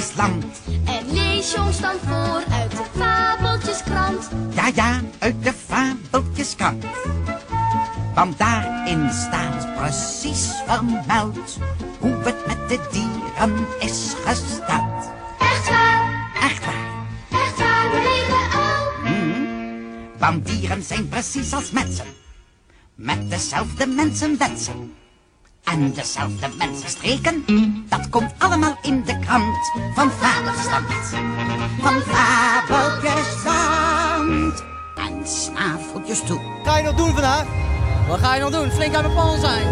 [0.00, 4.28] En lees je ons dan voor uit de fabeltjeskrant.
[4.54, 6.84] Ja, ja, uit de fabeltjeskrant.
[8.14, 11.58] Want daarin staat precies vermeld
[11.98, 15.10] hoe het met de dieren is gesteld.
[15.38, 20.12] Echt waar, Echt waar, echt waar, meneer Uil.
[20.18, 22.06] want dieren zijn precies als mensen.
[22.94, 24.94] Met dezelfde mensenwensen.
[25.64, 27.44] En dezelfde mensenstreken.
[27.88, 30.86] Dat komt allemaal in de krant van Fabeltjesland.
[31.80, 34.64] Van Fabeltjesland.
[34.96, 36.40] En snaveltjes toe.
[36.64, 37.46] Ga je nog doen vandaag?
[38.08, 38.70] Wat ga je nog doen?
[38.70, 39.66] Flink aan de pan zijn.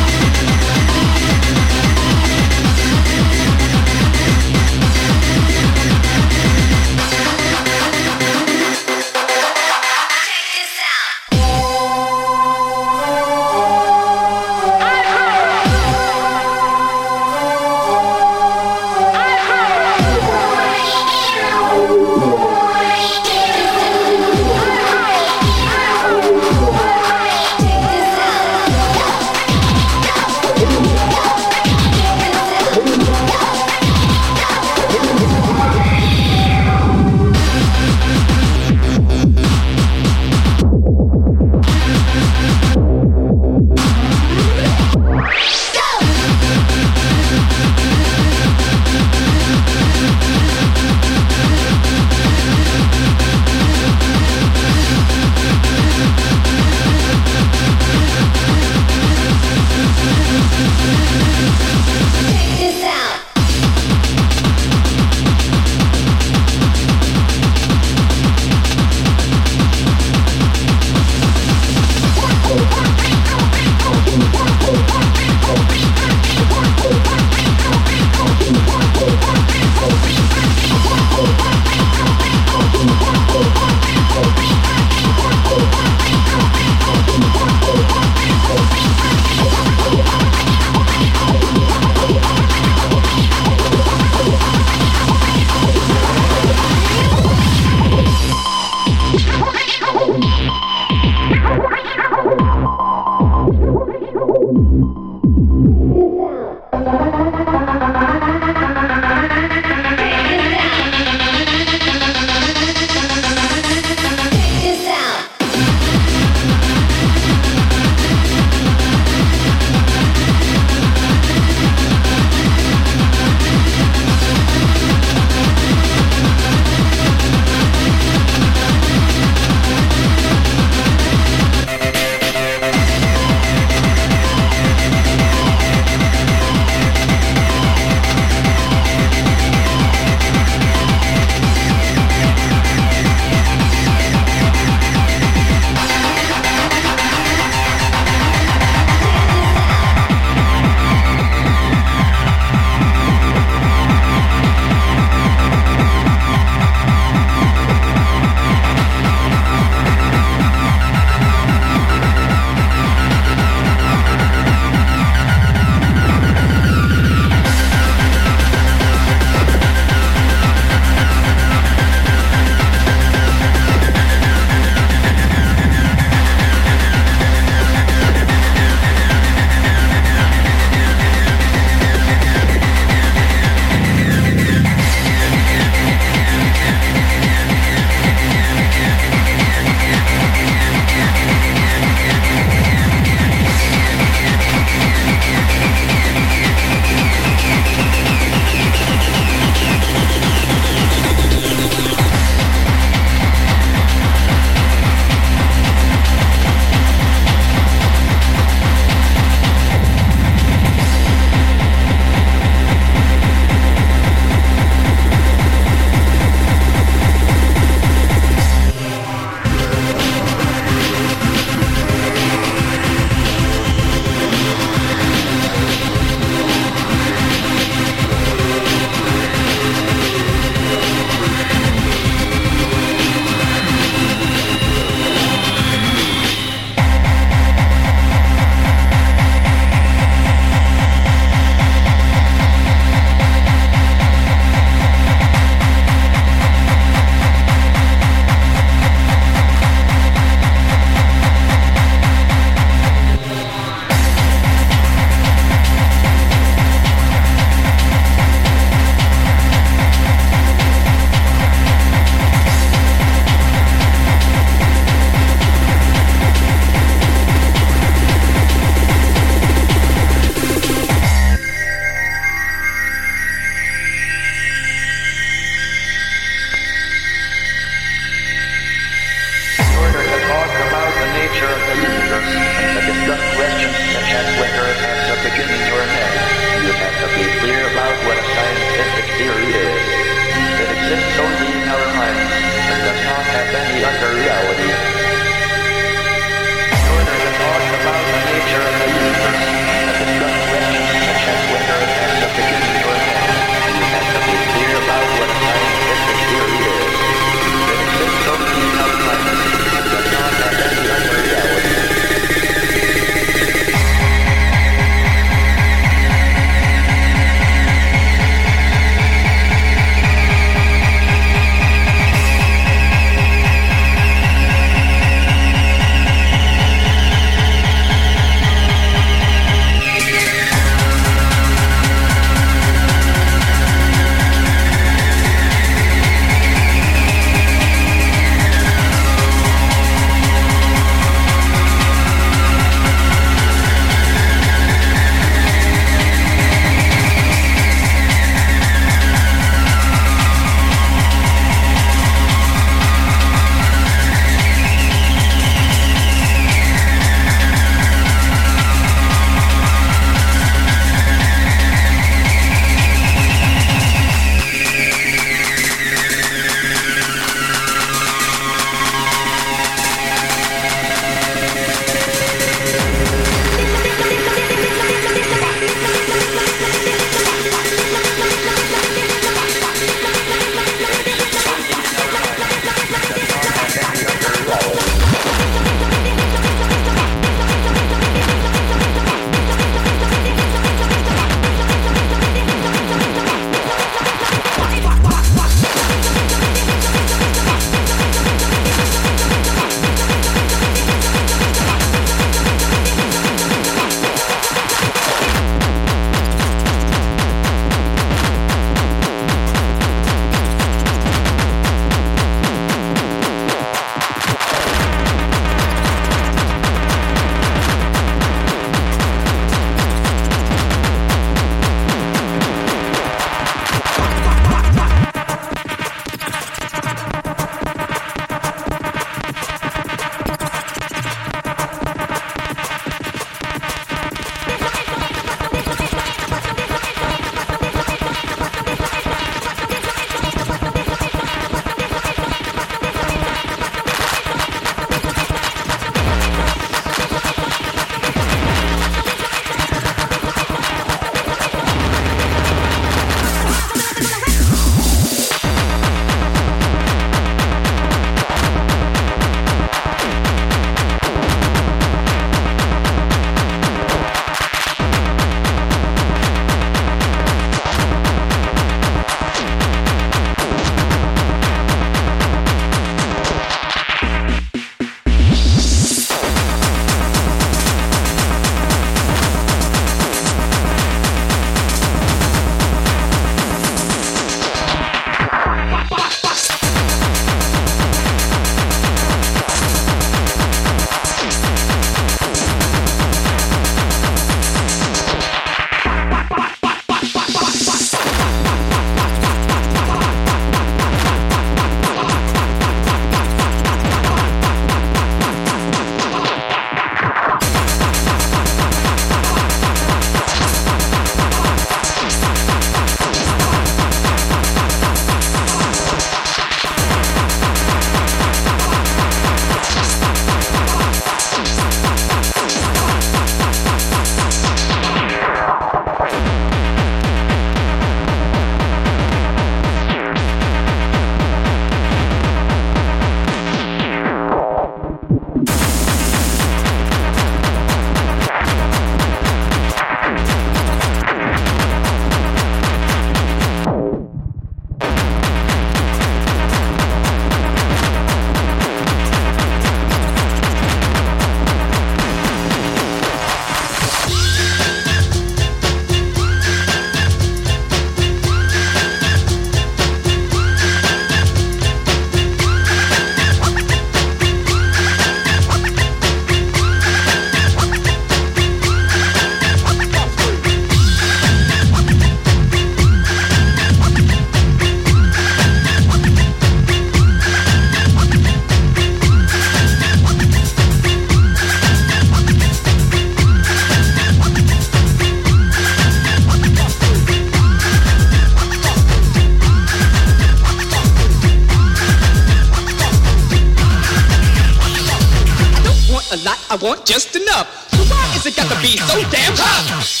[596.85, 597.69] Just enough.
[597.71, 600.00] So why is it got to be so damn tough?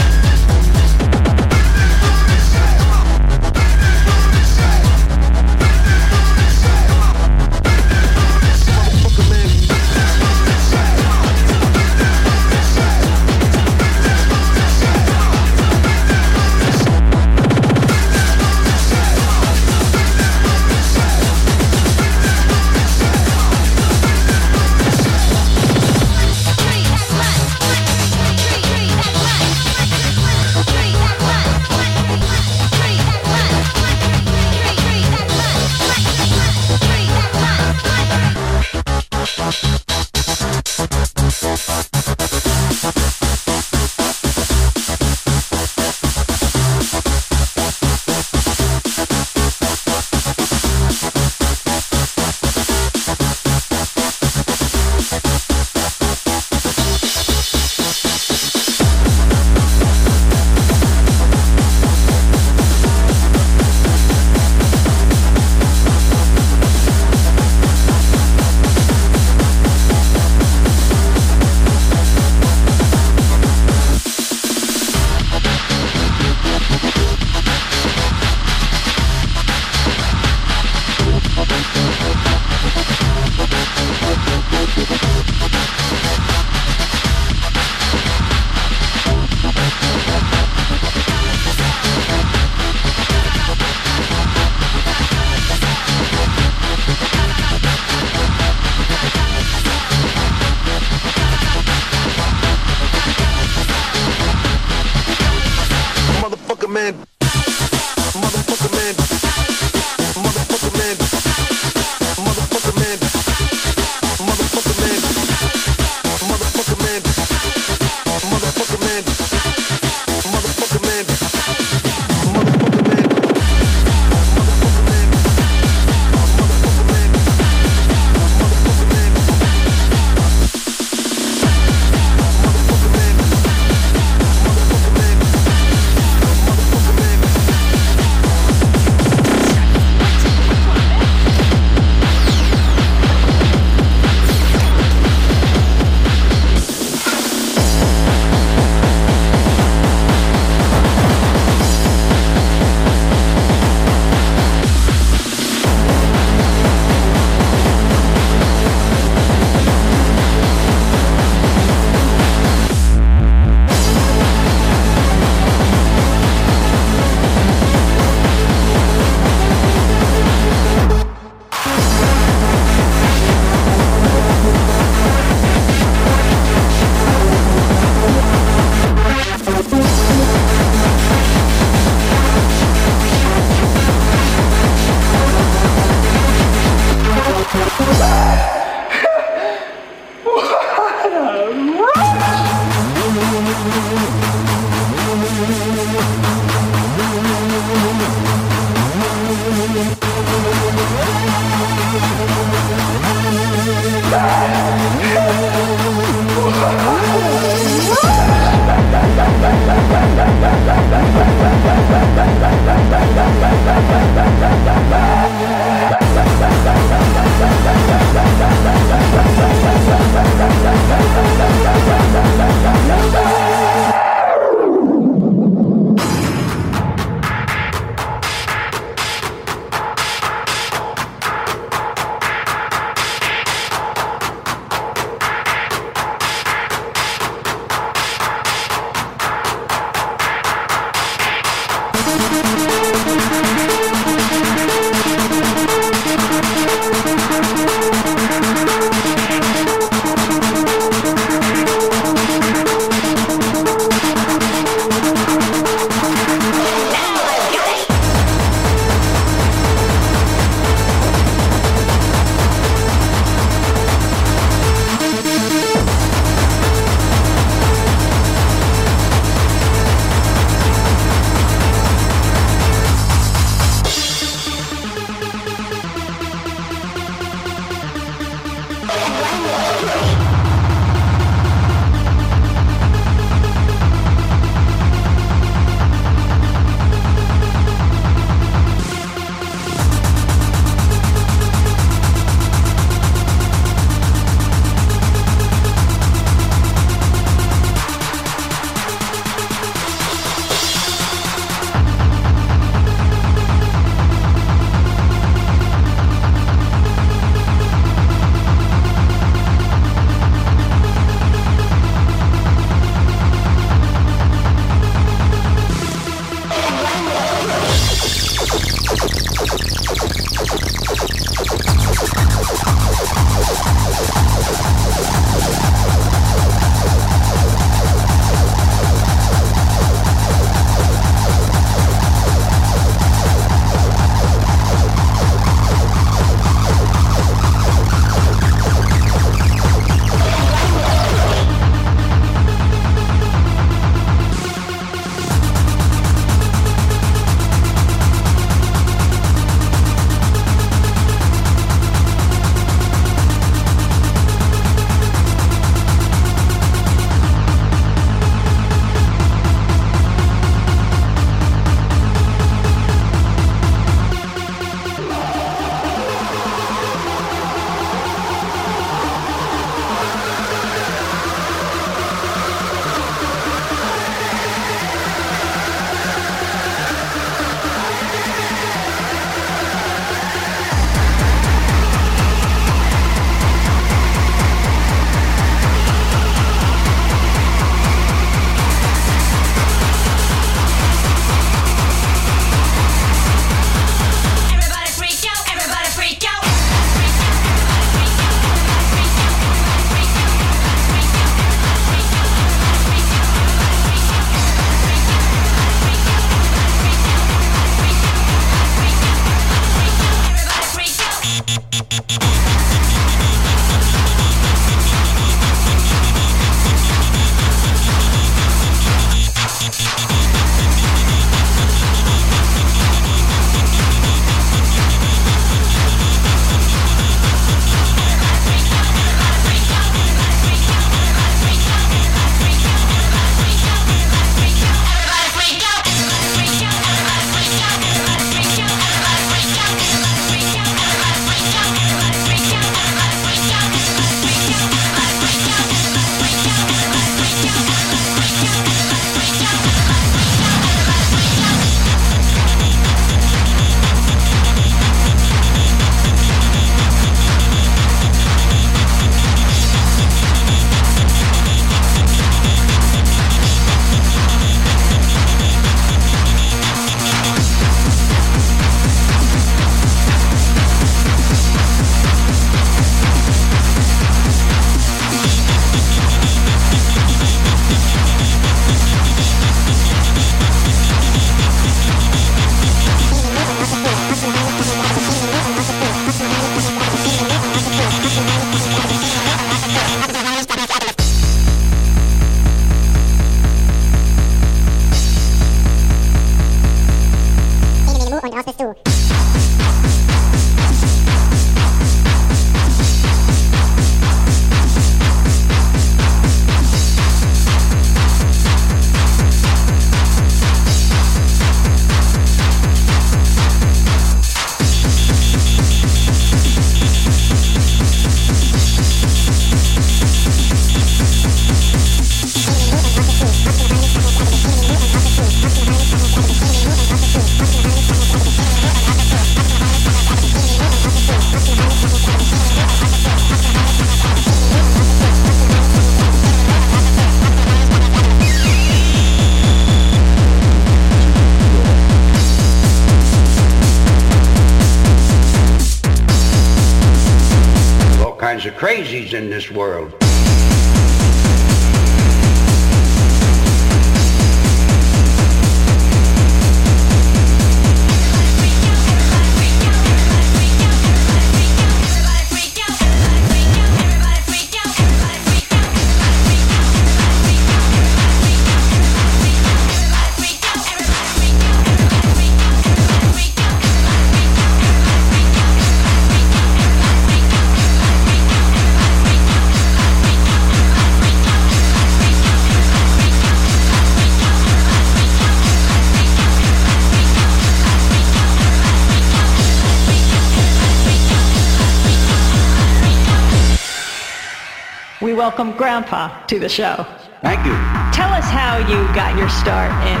[595.28, 596.86] Welcome Grandpa to the show.
[597.20, 597.52] Thank you.
[597.92, 600.00] Tell us how you got your start in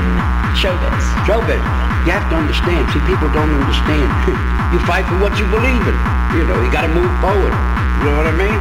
[0.56, 1.04] showbiz.
[1.28, 1.60] Showbiz.
[2.08, 2.88] You have to understand.
[2.96, 4.08] See, people don't understand.
[4.72, 5.96] you fight for what you believe in.
[6.32, 7.52] You know, you got to move forward.
[8.00, 8.58] You know what I mean?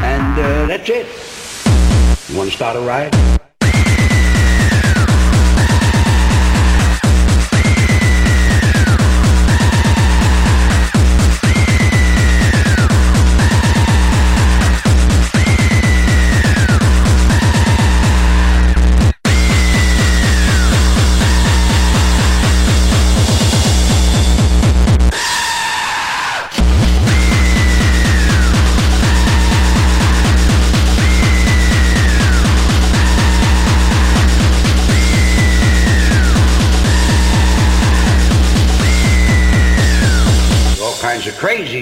[0.00, 2.30] And uh, that's it.
[2.30, 3.14] You want to start a riot?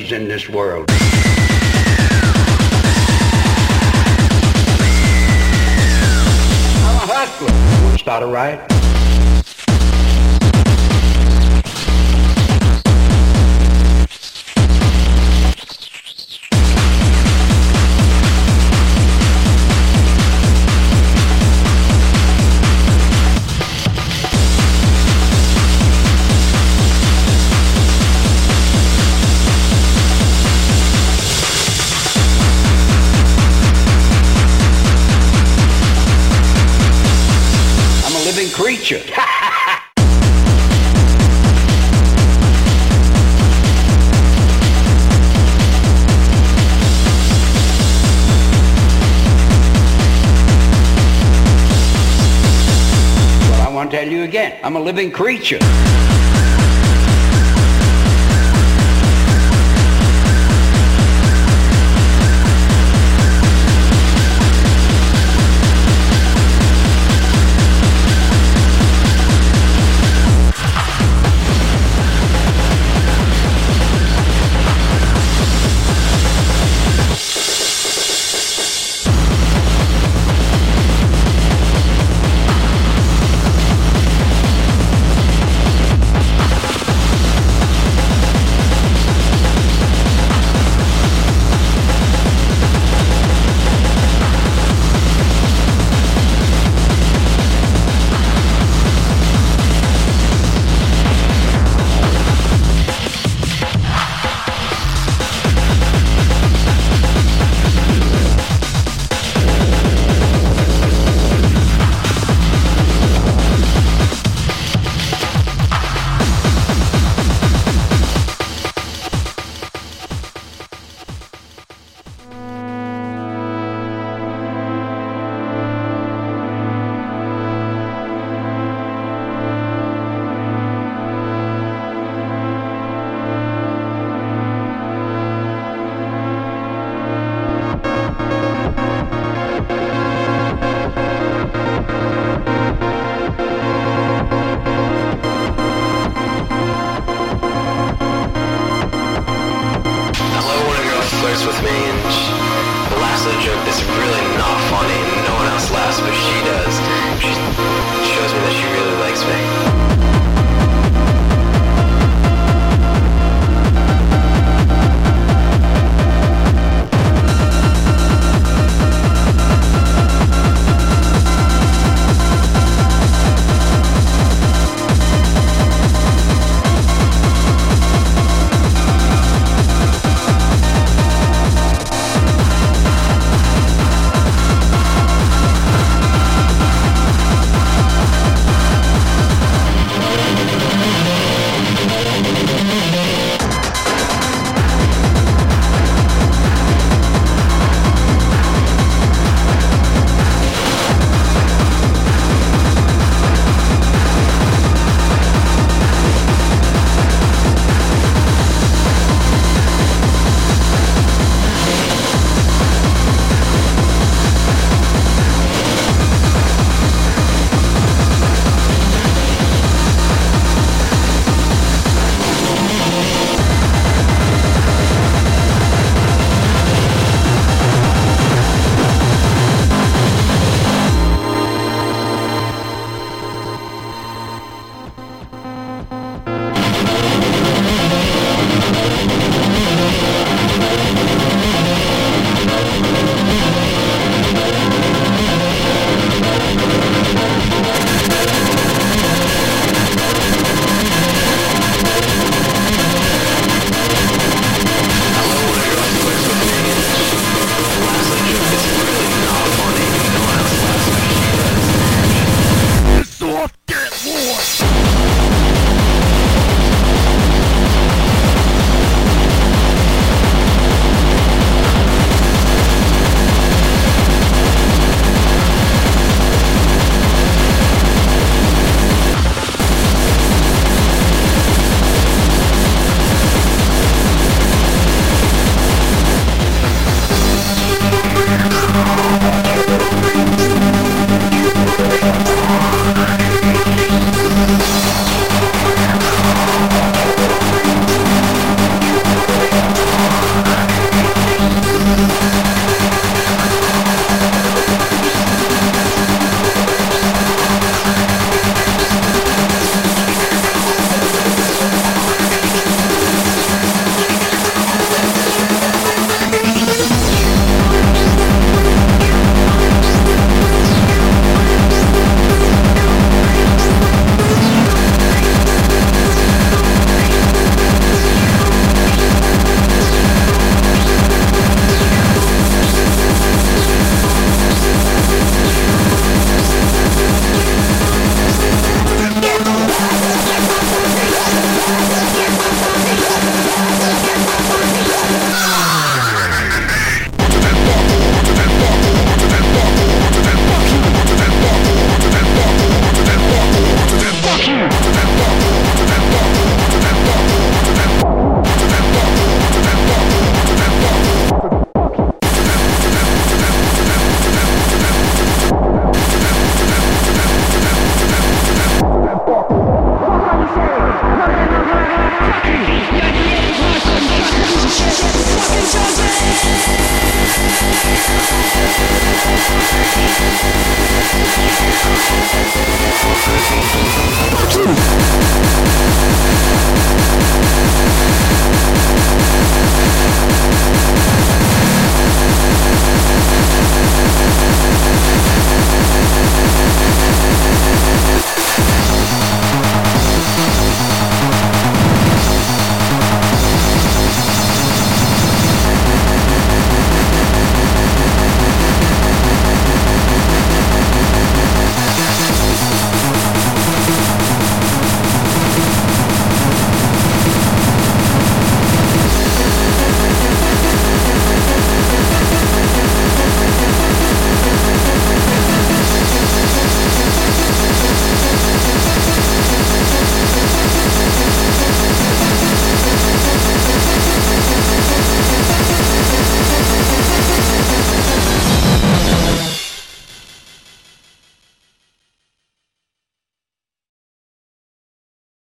[0.08, 0.90] Crazies in this world.
[6.80, 7.84] I'm a hustler.
[7.84, 8.60] Want to start a riot?
[54.68, 55.97] I'm a living creature.